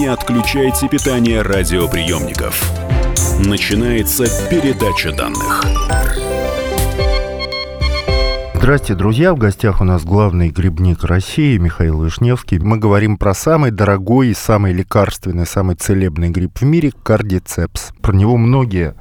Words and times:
Не 0.00 0.06
отключайте 0.06 0.88
питание 0.88 1.42
радиоприемников. 1.42 2.72
Начинается 3.38 4.24
передача 4.48 5.12
данных. 5.12 5.62
Здравствуйте, 8.54 8.94
друзья! 8.94 9.34
В 9.34 9.36
гостях 9.36 9.82
у 9.82 9.84
нас 9.84 10.02
главный 10.02 10.48
грибник 10.48 11.04
России 11.04 11.58
Михаил 11.58 12.02
Вишневский. 12.02 12.58
Мы 12.58 12.78
говорим 12.78 13.18
про 13.18 13.34
самый 13.34 13.72
дорогой 13.72 14.28
и 14.28 14.34
самый 14.34 14.72
лекарственный, 14.72 15.44
самый 15.44 15.76
целебный 15.76 16.30
гриб 16.30 16.58
в 16.58 16.64
мире– 16.64 16.92
кардицепс. 17.02 17.90
Про 18.00 18.14
него 18.14 18.38
многие 18.38 18.94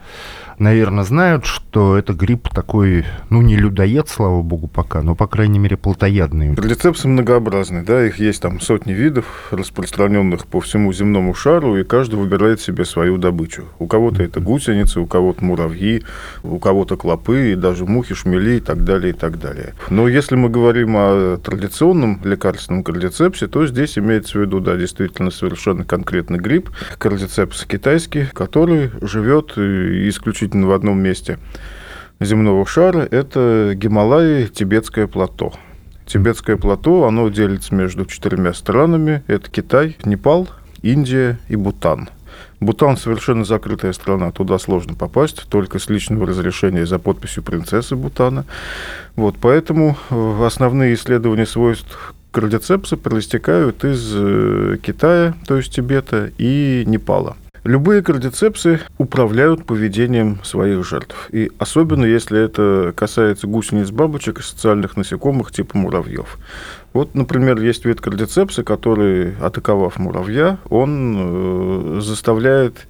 наверное, 0.59 1.03
знают, 1.03 1.45
что 1.45 1.97
это 1.97 2.13
гриб 2.13 2.49
такой, 2.49 3.05
ну, 3.29 3.41
не 3.41 3.55
людоед, 3.55 4.09
слава 4.09 4.41
богу, 4.41 4.67
пока, 4.67 5.01
но, 5.01 5.15
по 5.15 5.27
крайней 5.27 5.59
мере, 5.59 5.77
плотоядный. 5.77 6.55
Рецепсы 6.55 7.07
многообразны, 7.07 7.83
да, 7.83 8.05
их 8.05 8.19
есть 8.19 8.41
там 8.41 8.59
сотни 8.59 8.91
видов, 8.91 9.25
распространенных 9.51 10.45
по 10.47 10.59
всему 10.59 10.91
земному 10.93 11.33
шару, 11.33 11.77
и 11.77 11.83
каждый 11.83 12.15
выбирает 12.15 12.61
себе 12.61 12.85
свою 12.85 13.17
добычу. 13.17 13.65
У 13.79 13.87
кого-то 13.87 14.23
это 14.23 14.39
гусеницы, 14.39 14.99
у 14.99 15.07
кого-то 15.07 15.43
муравьи, 15.43 16.03
у 16.43 16.59
кого-то 16.59 16.97
клопы, 16.97 17.53
и 17.53 17.55
даже 17.55 17.85
мухи, 17.85 18.13
шмели 18.13 18.57
и 18.57 18.59
так 18.59 18.83
далее, 18.83 19.11
и 19.11 19.15
так 19.15 19.39
далее. 19.39 19.73
Но 19.89 20.07
если 20.07 20.35
мы 20.35 20.49
говорим 20.49 20.95
о 20.95 21.37
традиционном 21.37 22.21
лекарственном 22.23 22.83
кардицепсе, 22.83 23.47
то 23.47 23.65
здесь 23.65 23.97
имеется 23.97 24.37
в 24.37 24.41
виду, 24.41 24.59
да, 24.59 24.75
действительно 24.75 25.31
совершенно 25.31 25.85
конкретный 25.85 26.39
гриб, 26.39 26.69
кардицепс 26.97 27.65
китайский, 27.65 28.25
который 28.33 28.91
живет 29.01 29.57
исключительно 29.57 30.48
исключительно 30.49 30.67
в 30.67 30.71
одном 30.71 30.99
месте 31.01 31.39
земного 32.19 32.65
шара, 32.65 33.07
это 33.09 33.73
Гималаи, 33.75 34.47
Тибетское 34.47 35.07
плато. 35.07 35.53
Тибетское 36.05 36.57
плато, 36.57 37.07
оно 37.07 37.29
делится 37.29 37.75
между 37.75 38.05
четырьмя 38.05 38.53
странами. 38.53 39.23
Это 39.27 39.49
Китай, 39.49 39.95
Непал, 40.03 40.49
Индия 40.81 41.37
и 41.49 41.55
Бутан. 41.55 42.09
Бутан 42.59 42.97
совершенно 42.97 43.45
закрытая 43.45 43.93
страна, 43.93 44.31
туда 44.31 44.59
сложно 44.59 44.95
попасть, 44.95 45.47
только 45.49 45.79
с 45.79 45.89
личного 45.89 46.25
разрешения 46.25 46.85
за 46.85 46.99
подписью 46.99 47.43
принцессы 47.43 47.95
Бутана. 47.95 48.45
Вот, 49.15 49.35
поэтому 49.39 49.97
э, 50.09 50.45
основные 50.45 50.93
исследования 50.93 51.45
свойств 51.45 52.13
кардицепса 52.31 52.97
проистекают 52.97 53.85
из 53.85 54.11
э, 54.13 54.77
Китая, 54.81 55.35
то 55.47 55.57
есть 55.57 55.73
Тибета, 55.73 56.31
и 56.37 56.83
Непала. 56.85 57.37
Любые 57.63 58.01
кардицепсы 58.01 58.79
управляют 58.97 59.65
поведением 59.65 60.39
своих 60.43 60.85
жертв. 60.85 61.27
И 61.31 61.51
особенно, 61.59 62.05
если 62.05 62.43
это 62.43 62.93
касается 62.95 63.47
гусениц 63.47 63.91
бабочек 63.91 64.39
и 64.39 64.43
социальных 64.43 64.95
насекомых 64.97 65.51
типа 65.51 65.77
муравьев. 65.77 66.37
Вот, 66.93 67.15
например, 67.15 67.59
есть 67.61 67.85
вид 67.85 68.01
кардицепса, 68.01 68.63
который, 68.63 69.35
атаковав 69.37 69.97
муравья, 69.99 70.57
он 70.69 71.97
э, 71.97 72.01
заставляет 72.01 72.87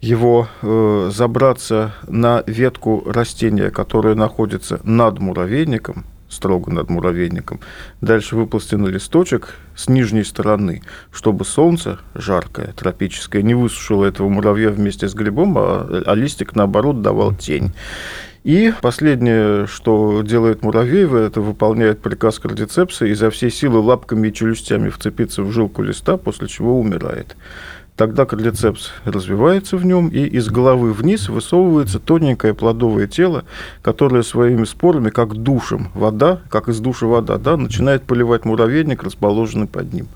его 0.00 0.48
э, 0.62 1.10
забраться 1.12 1.94
на 2.06 2.42
ветку 2.46 3.02
растения, 3.06 3.70
которое 3.70 4.14
находится 4.14 4.80
над 4.84 5.18
муравейником, 5.18 6.04
строго 6.28 6.72
над 6.72 6.90
муравейником. 6.90 7.60
Дальше 8.00 8.36
выпластен 8.36 8.86
листочек 8.86 9.54
с 9.74 9.88
нижней 9.88 10.24
стороны, 10.24 10.82
чтобы 11.12 11.44
солнце 11.44 11.98
жаркое, 12.14 12.72
тропическое, 12.72 13.42
не 13.42 13.54
высушило 13.54 14.04
этого 14.04 14.28
муравья 14.28 14.70
вместе 14.70 15.08
с 15.08 15.14
грибом, 15.14 15.56
а, 15.58 16.02
а 16.06 16.14
листик, 16.14 16.54
наоборот, 16.54 17.02
давал 17.02 17.34
тень. 17.34 17.72
И 18.46 18.72
последнее, 18.80 19.66
что 19.66 20.22
делает 20.22 20.62
Муравьева, 20.62 21.18
это 21.18 21.40
выполняет 21.40 22.00
приказ 22.00 22.38
кардицепса 22.38 23.04
и 23.04 23.12
за 23.12 23.30
всей 23.30 23.50
силы 23.50 23.80
лапками 23.80 24.28
и 24.28 24.32
челюстями 24.32 24.88
вцепиться 24.88 25.42
в 25.42 25.50
жилку 25.50 25.82
листа, 25.82 26.16
после 26.16 26.46
чего 26.46 26.78
умирает. 26.78 27.34
Тогда 27.96 28.26
кардицепс 28.26 28.90
развивается 29.04 29.78
в 29.78 29.86
нем, 29.86 30.08
и 30.08 30.20
из 30.20 30.48
головы 30.48 30.92
вниз 30.92 31.30
высовывается 31.30 31.98
тоненькое 31.98 32.52
плодовое 32.52 33.06
тело, 33.06 33.44
которое 33.82 34.22
своими 34.22 34.64
спорами, 34.64 35.08
как 35.08 35.34
душем 35.34 35.88
вода, 35.94 36.40
как 36.50 36.68
из 36.68 36.78
душа 36.80 37.06
вода, 37.06 37.38
да, 37.38 37.56
начинает 37.56 38.02
поливать 38.02 38.44
муравейник, 38.44 39.02
расположенный 39.02 39.66
под 39.66 39.94
ним. 39.94 40.08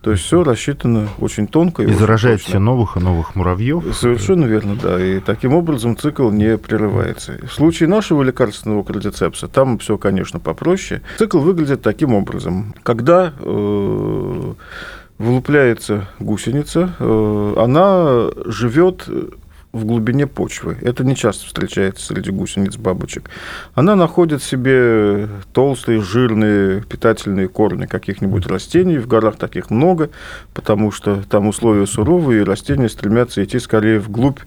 То 0.00 0.12
есть 0.12 0.22
все 0.22 0.44
рассчитано 0.44 1.08
очень 1.18 1.48
тонко. 1.48 1.82
И, 1.82 1.90
и 1.90 1.92
заражает 1.92 2.40
все 2.40 2.60
новых 2.60 2.96
и 2.96 3.00
новых 3.00 3.34
муравьев. 3.34 3.84
Совершенно 3.92 4.44
верно, 4.44 4.76
да. 4.80 5.04
И 5.04 5.18
таким 5.18 5.52
образом 5.52 5.96
цикл 5.96 6.30
не 6.30 6.56
прерывается. 6.58 7.38
В 7.42 7.52
случае 7.52 7.88
нашего 7.88 8.22
лекарственного 8.22 8.84
кардицепса, 8.84 9.48
там 9.48 9.78
все, 9.78 9.98
конечно, 9.98 10.38
попроще. 10.38 11.02
Цикл 11.18 11.40
выглядит 11.40 11.82
таким 11.82 12.14
образом. 12.14 12.72
Когда 12.84 13.32
э, 13.40 14.54
вылупляется 15.18 16.08
гусеница, 16.18 16.94
э, 16.98 17.54
она 17.56 18.28
живет 18.44 19.08
в 19.76 19.84
глубине 19.84 20.26
почвы. 20.26 20.78
Это 20.80 21.04
не 21.04 21.14
часто 21.14 21.46
встречается 21.46 22.06
среди 22.06 22.30
гусениц 22.30 22.76
бабочек. 22.76 23.30
Она 23.74 23.94
находит 23.94 24.42
себе 24.42 25.28
толстые, 25.52 26.00
жирные, 26.00 26.82
питательные 26.82 27.48
корни 27.48 27.86
каких-нибудь 27.86 28.46
растений. 28.46 28.98
В 28.98 29.06
горах 29.06 29.36
таких 29.36 29.70
много, 29.70 30.10
потому 30.54 30.90
что 30.90 31.22
там 31.28 31.46
условия 31.46 31.86
суровые, 31.86 32.40
и 32.40 32.44
растения 32.44 32.88
стремятся 32.88 33.44
идти 33.44 33.58
скорее 33.58 34.00
вглубь, 34.00 34.40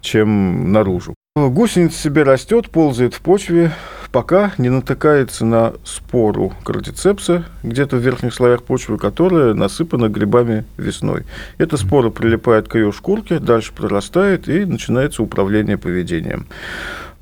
чем 0.00 0.72
наружу. 0.72 1.14
Гусеница 1.36 1.98
себе 1.98 2.22
растет, 2.22 2.70
ползает 2.70 3.14
в 3.14 3.20
почве, 3.20 3.72
пока 4.12 4.52
не 4.58 4.68
натыкается 4.68 5.44
на 5.44 5.74
спору 5.84 6.52
кардицепса 6.64 7.44
где-то 7.62 7.96
в 7.96 8.00
верхних 8.00 8.34
слоях 8.34 8.62
почвы, 8.62 8.98
которая 8.98 9.54
насыпана 9.54 10.08
грибами 10.08 10.64
весной. 10.76 11.24
Эта 11.58 11.76
спора 11.76 12.10
прилипает 12.10 12.68
к 12.68 12.74
ее 12.74 12.92
шкурке, 12.92 13.38
дальше 13.38 13.72
прорастает 13.72 14.48
и 14.48 14.64
начинается 14.64 15.22
управление 15.22 15.78
поведением. 15.78 16.46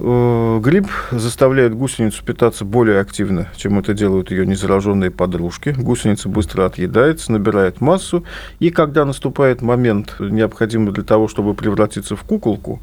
Э, 0.01 0.61
гриб 0.63 0.87
заставляет 1.11 1.75
гусеницу 1.75 2.25
питаться 2.25 2.65
более 2.65 3.01
активно, 3.01 3.49
чем 3.57 3.81
это 3.81 3.95
делают 3.95 4.31
ее 4.31 4.47
незараженные 4.47 5.11
подружки. 5.11 5.75
Гусеница 5.77 6.29
быстро 6.29 6.67
отъедается, 6.67 7.33
набирает 7.33 7.81
массу, 7.81 8.25
и 8.61 8.71
когда 8.71 9.05
наступает 9.05 9.61
момент, 9.61 10.15
необходимый 10.21 10.93
для 10.93 11.03
того, 11.03 11.27
чтобы 11.27 11.55
превратиться 11.55 12.15
в 12.15 12.23
куколку, 12.23 12.81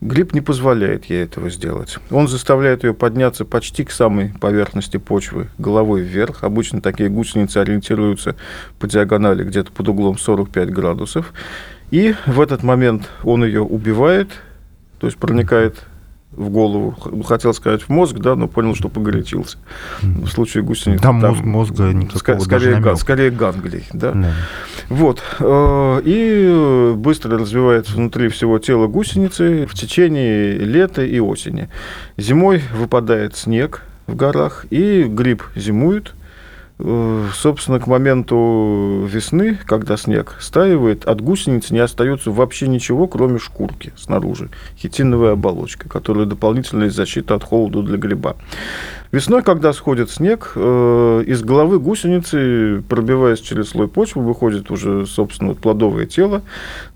гриб 0.00 0.34
не 0.34 0.40
позволяет 0.40 1.06
ей 1.06 1.24
этого 1.24 1.50
сделать. 1.50 1.98
Он 2.12 2.28
заставляет 2.28 2.84
ее 2.84 2.94
подняться 2.94 3.44
почти 3.44 3.82
к 3.82 3.90
самой 3.90 4.32
поверхности 4.40 4.98
почвы, 4.98 5.48
головой 5.58 6.02
вверх. 6.02 6.44
Обычно 6.44 6.80
такие 6.80 7.08
гусеницы 7.08 7.58
ориентируются 7.58 8.36
по 8.78 8.86
диагонали 8.86 9.42
где-то 9.42 9.72
под 9.72 9.88
углом 9.88 10.16
45 10.16 10.70
градусов. 10.70 11.32
И 11.90 12.14
в 12.26 12.40
этот 12.40 12.62
момент 12.62 13.08
он 13.24 13.44
ее 13.44 13.62
убивает, 13.62 14.28
то 15.00 15.08
есть 15.08 15.18
проникает 15.18 15.86
в 16.32 16.48
голову. 16.48 16.94
Хотел 17.24 17.52
сказать 17.54 17.82
в 17.82 17.88
мозг, 17.90 18.16
да, 18.16 18.34
но 18.34 18.48
понял, 18.48 18.74
что 18.74 18.88
погорячился. 18.88 19.58
В 20.02 20.28
случае 20.28 20.62
гусеницы... 20.62 21.02
Там, 21.02 21.20
там 21.20 21.36
мозг, 21.46 21.70
мозга 21.70 21.92
никакого 21.92 22.38
скорее, 22.40 22.80
даже 22.80 22.96
скорее 22.96 23.30
ганглий, 23.30 23.84
да. 23.92 24.12
да. 24.12 24.32
Вот. 24.88 25.22
Э, 25.40 26.00
и 26.04 26.92
быстро 26.96 27.38
развивается 27.38 27.94
внутри 27.94 28.28
всего 28.28 28.58
тела 28.58 28.86
гусеницы 28.86 29.66
в 29.66 29.74
течение 29.74 30.54
лета 30.54 31.04
и 31.04 31.20
осени. 31.20 31.68
Зимой 32.16 32.62
выпадает 32.74 33.36
снег 33.36 33.82
в 34.06 34.16
горах, 34.16 34.66
и 34.70 35.04
гриб 35.04 35.42
зимует, 35.54 36.14
собственно, 37.34 37.78
к 37.78 37.86
моменту 37.86 39.06
весны, 39.06 39.58
когда 39.66 39.96
снег 39.96 40.36
стаивает, 40.40 41.04
от 41.04 41.20
гусениц 41.20 41.70
не 41.70 41.78
остается 41.78 42.30
вообще 42.30 42.66
ничего, 42.68 43.06
кроме 43.06 43.38
шкурки 43.38 43.92
снаружи, 43.96 44.50
хитиновая 44.76 45.32
оболочка, 45.32 45.88
которая 45.88 46.26
дополнительная 46.26 46.90
защита 46.90 47.34
от 47.34 47.44
холода 47.44 47.82
для 47.82 47.96
гриба. 47.98 48.36
Весной, 49.12 49.42
когда 49.42 49.74
сходит 49.74 50.10
снег, 50.10 50.52
э, 50.54 51.24
из 51.26 51.42
головы 51.42 51.78
гусеницы, 51.78 52.82
пробиваясь 52.88 53.40
через 53.40 53.68
слой 53.68 53.86
почвы, 53.86 54.24
выходит 54.24 54.70
уже, 54.70 55.04
собственно, 55.04 55.52
плодовое 55.54 56.06
тело, 56.06 56.40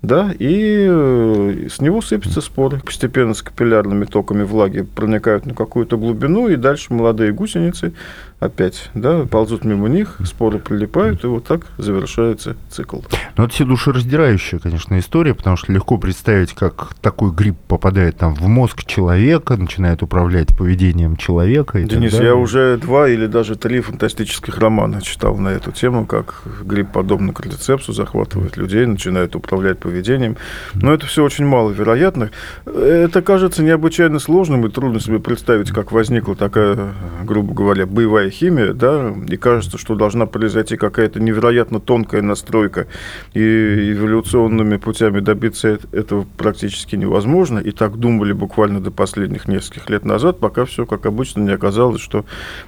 да, 0.01 0.31
и 0.39 0.87
э, 0.89 1.67
с 1.71 1.79
него 1.79 2.01
сыпятся 2.01 2.41
споры. 2.41 2.79
Постепенно 2.83 3.35
с 3.35 3.43
капиллярными 3.43 4.05
токами 4.05 4.41
влаги 4.41 4.81
проникают 4.81 5.45
на 5.45 5.53
какую-то 5.53 5.95
глубину, 5.97 6.47
и 6.47 6.55
дальше 6.55 6.91
молодые 6.91 7.33
гусеницы 7.33 7.93
опять 8.39 8.89
да, 8.93 9.25
ползут 9.25 9.63
мимо 9.63 9.87
них, 9.87 10.17
споры 10.25 10.59
прилипают, 10.59 11.23
и 11.23 11.27
вот 11.27 11.45
так 11.45 11.67
завершается 11.77 12.55
цикл. 12.69 13.01
Ну, 13.35 13.43
это 13.43 13.53
все 13.53 13.65
душераздирающая, 13.65 14.59
конечно, 14.59 14.97
история, 14.99 15.33
потому 15.33 15.57
что 15.57 15.71
легко 15.71 15.97
представить, 15.97 16.53
как 16.53 16.95
такой 17.01 17.31
гриб 17.31 17.57
попадает 17.67 18.17
там 18.17 18.33
в 18.35 18.47
мозг 18.47 18.85
человека, 18.85 19.55
начинает 19.57 20.03
управлять 20.03 20.55
поведением 20.55 21.15
человека. 21.15 21.79
И 21.79 21.85
да 21.85 22.06
Денис, 22.09 22.19
да? 22.19 22.25
я 22.25 22.35
уже 22.35 22.77
два 22.77 23.09
или 23.09 23.27
даже 23.27 23.55
три 23.55 23.81
фантастических 23.81 24.57
романа 24.57 25.01
читал 25.01 25.37
на 25.37 25.49
эту 25.49 25.71
тему, 25.71 26.05
как 26.05 26.43
грипп, 26.63 26.91
подобно 26.93 27.33
кардицепсу, 27.33 27.93
захватывает 27.93 28.57
людей, 28.57 28.85
начинает 28.85 29.35
управлять 29.35 29.79
поведением. 29.79 30.37
Но 30.73 30.93
это 30.93 31.05
все 31.05 31.23
очень 31.23 31.45
маловероятно. 31.45 32.31
Это 32.65 33.21
кажется 33.21 33.63
необычайно 33.63 34.19
сложным, 34.19 34.65
и 34.65 34.69
трудно 34.69 34.99
себе 34.99 35.19
представить, 35.19 35.71
как 35.71 35.91
возникла 35.91 36.35
такая, 36.35 36.93
грубо 37.23 37.53
говоря, 37.53 37.85
боевая 37.85 38.29
химия, 38.29 38.73
да, 38.73 39.13
и 39.27 39.37
кажется, 39.37 39.77
что 39.77 39.95
должна 39.95 40.25
произойти 40.25 40.77
какая-то 40.77 41.19
невероятно 41.19 41.79
тонкая 41.79 42.21
настройка, 42.21 42.87
и 43.33 43.93
эволюционными 43.93 44.77
путями 44.77 45.19
добиться 45.19 45.79
этого 45.91 46.25
практически 46.37 46.95
невозможно, 46.95 47.59
и 47.59 47.71
так 47.71 47.97
думали 47.97 48.33
буквально 48.33 48.81
до 48.81 48.91
последних 48.91 49.47
нескольких 49.47 49.89
лет 49.89 50.05
назад, 50.05 50.39
пока 50.39 50.65
все, 50.65 50.85
как 50.85 51.05
обычно, 51.05 51.41
не 51.41 51.51
оказалось, 51.51 51.96
что 51.99 52.25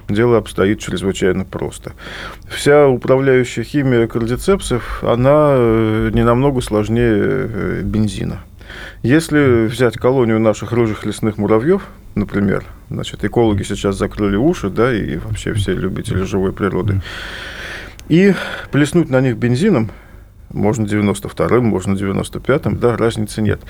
дело 0.08 0.38
обстоит 0.38 0.80
чрезвычайно 0.80 1.44
просто. 1.44 1.92
Вся 2.48 2.88
управляющая 2.88 3.64
химия 3.64 4.06
кардицепсов, 4.06 5.02
она 5.02 5.52
э, 5.54 6.10
не 6.12 6.24
намного 6.24 6.60
сложнее 6.60 7.14
э, 7.14 7.80
бензина. 7.82 8.40
Если 9.02 9.66
взять 9.66 9.96
колонию 9.96 10.40
наших 10.40 10.72
рыжих 10.72 11.04
лесных 11.04 11.38
муравьев, 11.38 11.86
например, 12.14 12.64
значит, 12.90 13.24
экологи 13.24 13.62
сейчас 13.62 13.96
закрыли 13.96 14.36
уши, 14.36 14.68
да, 14.70 14.94
и 14.94 15.16
вообще 15.16 15.52
все 15.54 15.72
любители 15.72 16.22
живой 16.22 16.52
природы, 16.52 17.00
и 18.08 18.34
плеснуть 18.70 19.08
на 19.10 19.20
них 19.20 19.36
бензином, 19.36 19.90
можно 20.50 20.84
92-м, 20.84 21.64
можно 21.64 21.94
95-м, 21.94 22.78
да, 22.78 22.96
разницы 22.96 23.42
нет, 23.42 23.60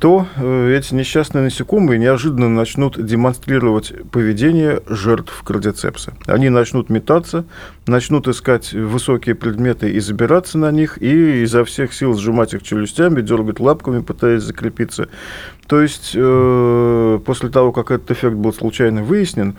то 0.00 0.26
э, 0.36 0.76
эти 0.78 0.94
несчастные 0.94 1.44
насекомые 1.44 1.98
неожиданно 1.98 2.48
начнут 2.48 3.04
демонстрировать 3.04 3.92
поведение 4.10 4.80
жертв 4.86 5.42
кардицепса. 5.42 6.14
Они 6.26 6.48
начнут 6.48 6.88
метаться, 6.88 7.44
начнут 7.86 8.26
искать 8.26 8.72
высокие 8.72 9.34
предметы 9.34 9.90
и 9.90 10.00
забираться 10.00 10.56
на 10.56 10.70
них, 10.70 11.00
и 11.02 11.42
изо 11.42 11.64
всех 11.64 11.92
сил 11.92 12.14
сжимать 12.14 12.54
их 12.54 12.62
челюстями, 12.62 13.20
дергать 13.20 13.60
лапками, 13.60 14.00
пытаясь 14.00 14.42
закрепиться. 14.42 15.08
То 15.66 15.82
есть, 15.82 16.12
э, 16.14 17.20
после 17.26 17.50
того, 17.50 17.70
как 17.72 17.90
этот 17.90 18.10
эффект 18.10 18.36
был 18.36 18.54
случайно 18.54 19.02
выяснен, 19.02 19.56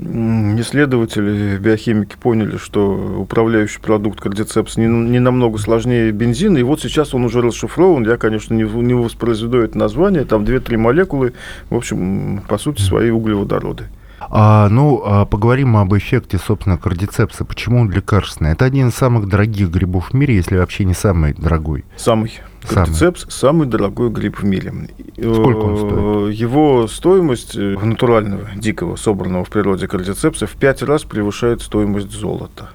исследователи, 0.00 1.58
биохимики 1.58 2.16
поняли, 2.20 2.56
что 2.56 3.18
управляющий 3.20 3.80
продукт 3.80 4.20
кардицепс 4.20 4.76
не, 4.76 4.86
не 4.86 5.18
намного 5.18 5.58
сложнее 5.58 6.10
бензина, 6.10 6.58
и 6.58 6.62
вот 6.62 6.80
сейчас 6.80 7.14
он 7.14 7.24
уже 7.24 7.40
расшифрован, 7.40 8.06
я, 8.06 8.16
конечно, 8.16 8.54
не, 8.54 8.62
не 8.62 8.94
воспроизведу 8.94 9.58
это 9.58 9.76
название, 9.76 10.24
там 10.24 10.44
2-3 10.44 10.76
молекулы, 10.76 11.34
в 11.68 11.76
общем, 11.76 12.42
по 12.48 12.58
сути, 12.58 12.80
свои 12.80 13.10
углеводороды. 13.10 13.84
А, 14.20 14.68
ну, 14.68 15.02
а 15.04 15.24
поговорим 15.24 15.76
об 15.76 15.94
эффекте, 15.94 16.38
собственно, 16.38 16.76
кардицепса. 16.76 17.44
Почему 17.44 17.80
он 17.80 17.90
лекарственный? 17.90 18.52
Это 18.52 18.64
один 18.64 18.88
из 18.88 18.94
самых 18.94 19.28
дорогих 19.28 19.70
грибов 19.70 20.10
в 20.10 20.14
мире, 20.14 20.36
если 20.36 20.56
вообще 20.56 20.84
не 20.84 20.94
самый 20.94 21.32
дорогой. 21.32 21.84
Самый. 21.96 22.40
Кардицепс 22.68 23.26
самый. 23.30 23.66
дорогой 23.66 24.10
гриб 24.10 24.38
в 24.38 24.44
мире. 24.44 24.72
Сколько 25.16 25.64
он 25.64 25.76
стоит? 25.76 26.34
Его 26.34 26.86
стоимость 26.88 27.56
э, 27.56 27.76
натурального, 27.82 28.48
дикого, 28.54 28.96
собранного 28.96 29.44
в 29.44 29.48
природе 29.48 29.88
кардицепса 29.88 30.46
в 30.46 30.52
пять 30.52 30.82
раз 30.82 31.04
превышает 31.04 31.62
стоимость 31.62 32.10
золота. 32.10 32.70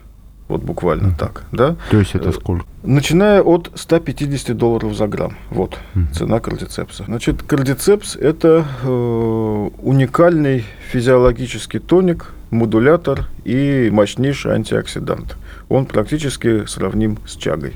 Вот 0.48 0.62
буквально 0.62 1.08
mm. 1.08 1.18
так, 1.18 1.44
да? 1.52 1.76
То 1.90 1.98
есть 1.98 2.14
это 2.14 2.32
сколько? 2.32 2.66
Начиная 2.84 3.42
от 3.42 3.72
150 3.74 4.56
долларов 4.56 4.96
за 4.96 5.08
грамм. 5.08 5.38
Вот 5.50 5.78
mm. 5.96 6.14
цена 6.14 6.40
кардицепса. 6.40 7.06
Значит, 7.06 7.42
кардицепс– 7.42 8.16
это 8.16 8.64
э, 8.84 9.70
уникальный 9.82 10.64
физиологический 10.92 11.80
тоник, 11.80 12.32
модулятор 12.52 13.28
и 13.44 13.90
мощнейший 13.92 14.54
антиоксидант. 14.54 15.36
Он 15.68 15.86
практически 15.86 16.66
сравним 16.66 17.18
с 17.26 17.36
чагой. 17.36 17.74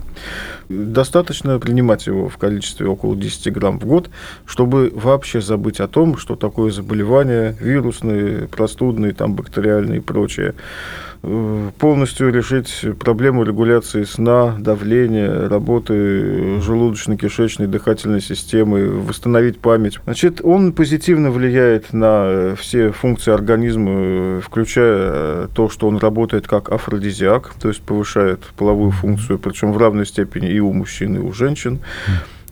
Достаточно 0.70 1.58
принимать 1.60 2.06
его 2.06 2.30
в 2.30 2.38
количестве 2.38 2.88
около 2.88 3.16
10 3.16 3.52
грамм 3.52 3.80
в 3.80 3.86
год, 3.86 4.10
чтобы 4.46 4.92
вообще 4.94 5.42
забыть 5.42 5.80
о 5.80 5.88
том, 5.88 6.18
что 6.18 6.36
такое 6.36 6.72
заболевание 6.72 7.56
вирусные, 7.60 8.48
простудные, 8.48 9.14
там, 9.14 9.34
бактериальные 9.34 9.98
и 9.98 10.02
прочее. 10.02 10.54
Э, 11.22 11.72
полностью 11.78 12.32
решить 12.32 12.86
проблему 12.98 13.44
регуляции 13.44 14.04
сна, 14.04 14.56
давления, 14.58 15.50
работы 15.50 16.60
желудочно-кишечной 16.60 17.68
дыхательной 17.68 18.22
системы, 18.22 18.90
восстановить 18.90 19.60
память. 19.60 20.00
Значит, 20.06 20.40
он 20.44 20.72
позитивно 20.72 21.30
влияет 21.30 21.92
на 21.92 22.56
все 22.58 22.92
функции 22.92 23.34
организма, 23.34 24.40
включая 24.40 25.48
то, 25.48 25.70
что 25.70 25.90
он 25.90 25.98
работает 25.98 26.48
как 26.48 26.70
афродизиак, 26.70 27.54
то 27.62 27.68
есть 27.68 27.82
повышает 27.82 28.42
половую 28.56 28.92
функцию, 28.92 29.40
причем 29.40 29.74
в 29.74 29.78
равной 29.78 30.06
степени 30.06 30.50
и 30.50 30.60
у 30.60 30.72
мужчин, 30.72 31.18
и 31.18 31.20
у 31.20 31.34
женщин. 31.34 31.80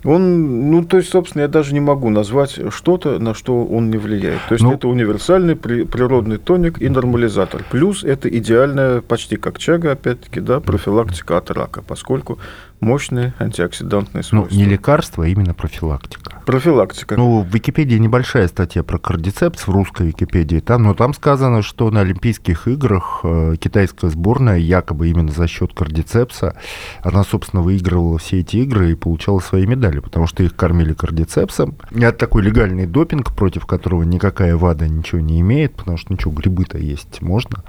Он, 0.03 0.71
ну, 0.71 0.83
то 0.83 0.97
есть, 0.97 1.09
собственно, 1.09 1.43
я 1.43 1.47
даже 1.47 1.73
не 1.73 1.79
могу 1.79 2.09
назвать 2.09 2.59
что-то, 2.71 3.19
на 3.19 3.33
что 3.33 3.65
он 3.65 3.89
не 3.89 3.97
влияет. 3.97 4.41
То 4.47 4.53
есть, 4.53 4.63
ну, 4.63 4.73
это 4.73 4.87
универсальный 4.87 5.55
при, 5.55 5.83
природный 5.83 6.37
тоник 6.37 6.81
и 6.81 6.89
нормализатор. 6.89 7.63
Плюс 7.69 8.03
это 8.03 8.29
идеальная, 8.29 9.01
почти 9.01 9.37
как 9.37 9.59
чага, 9.59 9.91
опять-таки, 9.91 10.39
да, 10.39 10.59
профилактика 10.59 11.37
от 11.37 11.51
рака, 11.51 11.81
поскольку 11.81 12.39
мощные 12.79 13.33
антиоксидантные 13.39 14.23
свойства. 14.23 14.55
Ну, 14.55 14.59
не 14.59 14.69
лекарство, 14.69 15.25
а 15.25 15.27
именно 15.27 15.53
профилактика. 15.53 16.41
Профилактика. 16.45 17.15
Ну, 17.17 17.41
в 17.41 17.53
Википедии 17.53 17.95
небольшая 17.95 18.47
статья 18.47 18.83
про 18.83 18.99
кардицепс 18.99 19.67
в 19.67 19.71
русской 19.71 20.07
Википедии, 20.07 20.59
там, 20.59 20.83
но 20.83 20.93
там 20.93 21.13
сказано, 21.13 21.61
что 21.61 21.89
на 21.89 22.01
Олимпийских 22.01 22.67
играх 22.67 23.21
э, 23.23 23.55
китайская 23.59 24.09
сборная 24.09 24.57
якобы 24.57 25.09
именно 25.09 25.31
за 25.31 25.47
счет 25.47 25.73
кардицепса, 25.73 26.55
она, 27.01 27.23
собственно, 27.23 27.61
выигрывала 27.61 28.17
все 28.17 28.39
эти 28.39 28.57
игры 28.57 28.91
и 28.91 28.95
получала 28.95 29.39
свои 29.39 29.65
медали, 29.65 29.86
потому 29.99 30.27
что 30.27 30.43
их 30.43 30.55
кормили 30.55 30.93
кардицепсом. 30.93 31.75
Это 31.91 32.17
такой 32.17 32.43
легальный 32.43 32.85
допинг, 32.85 33.35
против 33.35 33.65
которого 33.65 34.03
никакая 34.03 34.55
ВАДА 34.55 34.87
ничего 34.87 35.21
не 35.21 35.41
имеет, 35.41 35.75
потому 35.75 35.97
что 35.97 36.13
ничего, 36.13 36.31
грибы-то 36.31 36.77
есть 36.77 37.21
можно. 37.21 37.63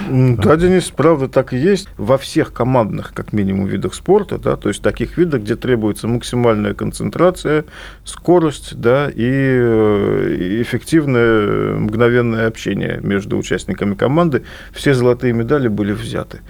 Да, 0.00 0.56
Денис, 0.56 0.90
правда 0.90 1.28
так 1.28 1.52
и 1.52 1.56
есть. 1.56 1.88
Во 1.96 2.18
всех 2.18 2.52
командных, 2.52 3.12
как 3.14 3.32
минимум, 3.32 3.66
видах 3.66 3.94
спорта 3.94 4.38
да, 4.38 4.56
то 4.56 4.68
есть 4.68 4.82
таких 4.82 5.18
видах, 5.18 5.42
где 5.42 5.56
требуется 5.56 6.08
максимальная 6.08 6.74
концентрация, 6.74 7.64
скорость, 8.04 8.76
да, 8.76 9.08
и 9.08 9.16
э, 9.18 10.62
эффективное 10.62 11.74
мгновенное 11.76 12.46
общение 12.46 13.00
между 13.02 13.36
участниками 13.36 13.94
команды, 13.94 14.44
все 14.72 14.94
золотые 14.94 15.32
медали 15.32 15.68
были 15.68 15.92
взяты. 15.92 16.40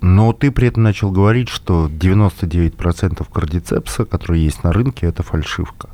Но 0.00 0.32
ты 0.32 0.50
при 0.50 0.68
этом 0.68 0.82
начал 0.82 1.10
говорить, 1.10 1.48
что 1.48 1.88
99% 1.88 3.26
кардицепса, 3.32 4.04
которые 4.04 4.44
есть 4.44 4.51
на 4.62 4.72
рынке, 4.72 5.06
это 5.06 5.22
фальшивка. 5.22 5.88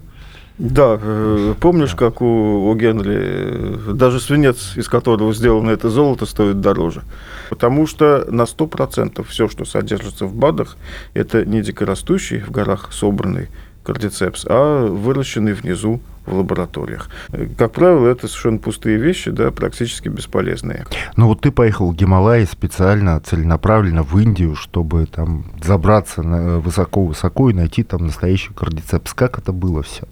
Да, 0.58 0.98
э, 1.00 1.54
помнишь, 1.60 1.94
как 1.94 2.20
у, 2.20 2.68
у 2.68 2.74
Генри 2.74 3.16
э, 3.16 3.92
даже 3.92 4.18
свинец, 4.18 4.76
из 4.76 4.88
которого 4.88 5.32
сделано 5.32 5.70
это 5.70 5.88
золото, 5.88 6.26
стоит 6.26 6.60
дороже. 6.60 7.02
Потому 7.48 7.86
что 7.86 8.26
на 8.28 8.42
100% 8.42 9.24
все, 9.28 9.48
что 9.48 9.64
содержится 9.64 10.26
в 10.26 10.34
БАДах, 10.34 10.76
это 11.14 11.44
не 11.44 11.62
дикорастущий 11.62 12.40
в 12.40 12.50
горах 12.50 12.92
собранный 12.92 13.48
кардицепс, 13.84 14.46
а 14.48 14.88
выращенный 14.88 15.52
внизу 15.52 16.00
в 16.28 16.34
лабораториях. 16.34 17.08
Как 17.56 17.72
правило, 17.72 18.08
это 18.08 18.28
совершенно 18.28 18.58
пустые 18.58 18.98
вещи, 18.98 19.30
да, 19.30 19.50
практически 19.50 20.08
бесполезные. 20.08 20.86
Ну 21.16 21.26
вот 21.26 21.40
ты 21.40 21.50
поехал 21.50 21.90
в 21.90 21.96
Гималаи 21.96 22.44
специально, 22.44 23.20
целенаправленно 23.20 24.02
в 24.02 24.18
Индию, 24.18 24.54
чтобы 24.54 25.06
там 25.06 25.46
забраться 25.62 26.22
высоко-высоко 26.22 27.50
и 27.50 27.54
найти 27.54 27.82
там 27.82 28.06
настоящий 28.06 28.52
кардицепс. 28.52 29.14
Как 29.14 29.38
это 29.38 29.52
было 29.52 29.82
все? 29.82 30.04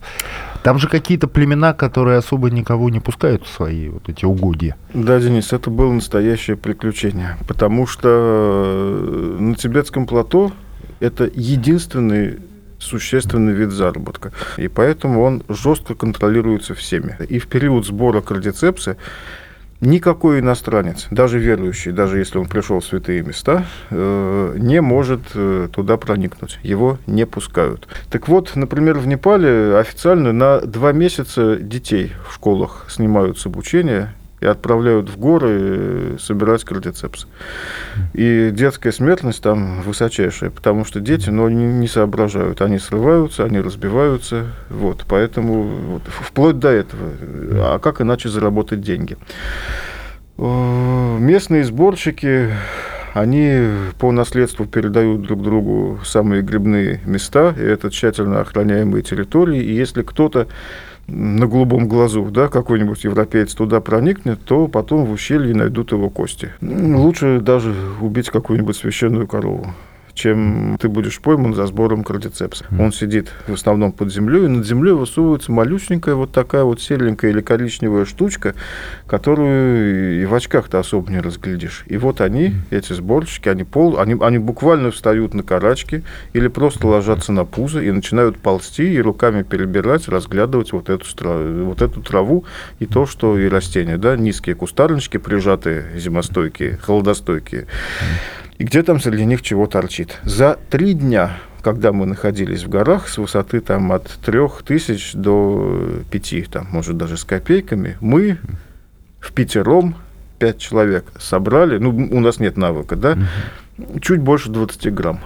Там 0.62 0.78
же 0.78 0.88
какие-то 0.88 1.28
племена, 1.28 1.74
которые 1.74 2.18
особо 2.18 2.50
никого 2.50 2.90
не 2.90 3.00
пускают 3.00 3.44
в 3.44 3.48
свои 3.48 3.88
вот 3.88 4.08
эти 4.08 4.24
угодья. 4.24 4.76
Да, 4.94 5.20
Денис, 5.20 5.52
это 5.52 5.70
было 5.70 5.92
настоящее 5.92 6.56
приключение, 6.56 7.36
потому 7.46 7.86
что 7.86 8.08
э, 8.08 9.36
на 9.38 9.54
тибетском 9.54 10.06
плато 10.06 10.52
это 10.98 11.30
единственный 11.32 12.38
существенный 12.78 13.52
вид 13.52 13.70
заработка. 13.70 14.32
И 14.56 14.68
поэтому 14.68 15.22
он 15.22 15.42
жестко 15.48 15.94
контролируется 15.94 16.74
всеми. 16.74 17.16
И 17.28 17.38
в 17.38 17.48
период 17.48 17.86
сбора 17.86 18.20
кардицепса 18.20 18.96
никакой 19.80 20.40
иностранец, 20.40 21.06
даже 21.10 21.38
верующий, 21.38 21.92
даже 21.92 22.18
если 22.18 22.38
он 22.38 22.46
пришел 22.46 22.80
в 22.80 22.84
святые 22.84 23.22
места, 23.22 23.66
э, 23.90 24.54
не 24.58 24.80
может 24.80 25.20
э, 25.34 25.68
туда 25.72 25.96
проникнуть. 25.96 26.58
Его 26.62 26.98
не 27.06 27.26
пускают. 27.26 27.86
Так 28.10 28.28
вот, 28.28 28.52
например, 28.54 28.98
в 28.98 29.06
Непале 29.06 29.76
официально 29.76 30.32
на 30.32 30.60
два 30.60 30.92
месяца 30.92 31.56
детей 31.56 32.12
в 32.28 32.34
школах 32.34 32.86
снимают 32.88 33.38
с 33.38 33.46
обучения 33.46 34.14
и 34.40 34.46
отправляют 34.46 35.08
в 35.08 35.18
горы 35.18 35.48
э, 35.50 36.16
собирать 36.20 36.64
кардицепс. 36.64 37.26
И 38.12 38.50
детская 38.52 38.92
смертность 38.92 39.42
там 39.42 39.80
высочайшая, 39.82 40.50
потому 40.50 40.84
что 40.84 41.00
дети, 41.00 41.30
но 41.30 41.48
не, 41.48 41.64
не 41.64 41.88
соображают. 41.88 42.60
Они 42.60 42.78
срываются, 42.78 43.44
они 43.44 43.60
разбиваются. 43.60 44.46
Вот, 44.68 45.04
поэтому 45.08 45.62
вот, 45.62 46.02
вплоть 46.06 46.58
до 46.58 46.68
этого. 46.68 47.10
А 47.54 47.78
как 47.78 48.00
иначе 48.00 48.28
заработать 48.28 48.82
деньги? 48.82 49.16
Местные 50.38 51.64
сборщики, 51.64 52.52
они 53.14 53.70
по 53.98 54.12
наследству 54.12 54.66
передают 54.66 55.22
друг 55.22 55.42
другу 55.42 55.98
самые 56.04 56.42
грибные 56.42 57.00
места, 57.06 57.54
и 57.56 57.62
это 57.62 57.90
тщательно 57.90 58.42
охраняемые 58.42 59.02
территории. 59.02 59.62
И 59.62 59.72
если 59.72 60.02
кто-то 60.02 60.46
на 61.06 61.46
голубом 61.46 61.88
глазу, 61.88 62.24
да, 62.30 62.48
какой-нибудь 62.48 63.04
европеец 63.04 63.54
туда 63.54 63.80
проникнет, 63.80 64.42
то 64.44 64.66
потом 64.66 65.04
в 65.04 65.12
ущелье 65.12 65.54
найдут 65.54 65.92
его 65.92 66.10
кости. 66.10 66.52
Лучше 66.60 67.40
даже 67.40 67.74
убить 68.00 68.30
какую-нибудь 68.30 68.76
священную 68.76 69.26
корову 69.26 69.74
чем 70.16 70.78
ты 70.80 70.88
будешь 70.88 71.20
пойман 71.20 71.54
за 71.54 71.66
сбором 71.66 72.02
кардицепса. 72.02 72.64
Он 72.80 72.90
сидит 72.90 73.28
в 73.46 73.52
основном 73.52 73.92
под 73.92 74.12
землей, 74.12 74.46
и 74.46 74.48
над 74.48 74.66
землей 74.66 74.92
высовывается 74.92 75.52
малюсенькая 75.52 76.14
вот 76.14 76.32
такая 76.32 76.64
вот 76.64 76.80
серенькая 76.80 77.30
или 77.30 77.42
коричневая 77.42 78.06
штучка, 78.06 78.54
которую 79.06 80.22
и 80.22 80.24
в 80.24 80.34
очках-то 80.34 80.78
особо 80.78 81.10
не 81.12 81.20
разглядишь. 81.20 81.84
И 81.86 81.98
вот 81.98 82.22
они, 82.22 82.54
эти 82.70 82.94
сборщики, 82.94 83.50
они, 83.50 83.64
пол, 83.64 84.00
они, 84.00 84.16
они 84.20 84.38
буквально 84.38 84.90
встают 84.90 85.34
на 85.34 85.42
карачки 85.42 86.02
или 86.32 86.48
просто 86.48 86.86
ложатся 86.86 87.32
на 87.32 87.44
пузо 87.44 87.80
и 87.82 87.90
начинают 87.90 88.38
ползти 88.38 88.94
и 88.94 89.00
руками 89.00 89.42
перебирать, 89.42 90.08
разглядывать 90.08 90.72
вот 90.72 90.88
эту, 90.88 91.04
вот 91.66 91.82
эту 91.82 92.00
траву 92.00 92.46
и 92.78 92.86
то, 92.86 93.04
что 93.04 93.38
и 93.38 93.48
растения, 93.48 93.98
да, 93.98 94.16
низкие 94.16 94.54
кустарнички, 94.54 95.18
прижатые, 95.18 95.90
зимостойкие, 95.96 96.78
холодостойкие. 96.78 97.66
И 98.58 98.64
где 98.64 98.82
там 98.82 99.00
среди 99.00 99.24
них 99.24 99.42
чего 99.42 99.66
торчит. 99.66 100.18
За 100.24 100.58
три 100.70 100.94
дня 100.94 101.36
когда 101.66 101.90
мы 101.90 102.06
находились 102.06 102.62
в 102.62 102.68
горах 102.68 103.08
с 103.08 103.18
высоты 103.18 103.60
там 103.60 103.90
от 103.90 104.06
трех 104.24 104.62
тысяч 104.62 105.14
до 105.14 106.00
пяти, 106.12 106.42
там, 106.42 106.68
может, 106.70 106.96
даже 106.96 107.16
с 107.16 107.24
копейками, 107.24 107.96
мы 108.00 108.38
в 109.18 109.32
пятером, 109.32 109.96
пять 110.38 110.58
человек 110.58 111.06
собрали, 111.18 111.78
ну, 111.78 111.90
у 111.90 112.20
нас 112.20 112.38
нет 112.38 112.56
навыка, 112.56 112.94
да, 112.94 113.18
чуть 114.00 114.20
больше 114.20 114.48
20 114.48 114.94
грамм. 114.94 115.18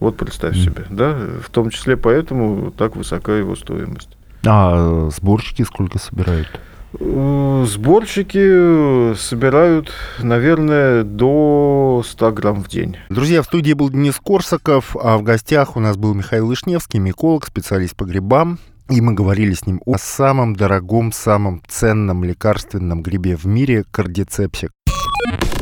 Вот 0.00 0.16
представь 0.16 0.56
себе, 0.56 0.86
да, 0.90 1.16
в 1.40 1.48
том 1.50 1.70
числе 1.70 1.96
поэтому 1.96 2.72
так 2.72 2.96
высока 2.96 3.36
его 3.36 3.54
стоимость. 3.54 4.10
А 4.44 5.08
сборщики 5.14 5.62
сколько 5.62 6.00
собирают? 6.00 6.48
Сборщики 6.92 9.14
собирают, 9.14 9.92
наверное, 10.18 11.04
до 11.04 12.02
100 12.04 12.32
грамм 12.32 12.64
в 12.64 12.68
день. 12.68 12.96
Друзья, 13.08 13.42
в 13.42 13.44
студии 13.44 13.74
был 13.74 13.90
Денис 13.90 14.18
Корсаков, 14.18 14.96
а 15.00 15.16
в 15.16 15.22
гостях 15.22 15.76
у 15.76 15.80
нас 15.80 15.96
был 15.96 16.14
Михаил 16.14 16.50
Вишневский, 16.50 16.98
миколог, 16.98 17.46
специалист 17.46 17.94
по 17.94 18.04
грибам. 18.04 18.58
И 18.88 19.00
мы 19.00 19.14
говорили 19.14 19.54
с 19.54 19.66
ним 19.66 19.80
о 19.86 19.98
самом 19.98 20.56
дорогом, 20.56 21.12
самом 21.12 21.62
ценном 21.68 22.24
лекарственном 22.24 23.02
грибе 23.02 23.36
в 23.36 23.46
мире– 23.46 23.84
кардицепсе. 23.92 24.70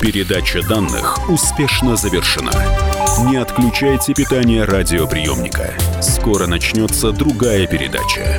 Передача 0.00 0.66
данных 0.66 1.28
успешно 1.28 1.97
завершена. 1.97 2.52
Не 3.28 3.37
отключайте 3.37 4.14
питание 4.14 4.64
радиоприемника. 4.64 5.75
Скоро 6.00 6.47
начнется 6.47 7.12
другая 7.12 7.66
передача. 7.66 8.38